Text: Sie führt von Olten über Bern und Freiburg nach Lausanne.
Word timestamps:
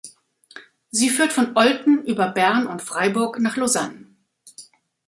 Sie 0.89 1.11
führt 1.11 1.31
von 1.31 1.55
Olten 1.55 2.01
über 2.05 2.27
Bern 2.29 2.65
und 2.65 2.81
Freiburg 2.81 3.37
nach 3.37 3.55
Lausanne. 3.55 4.07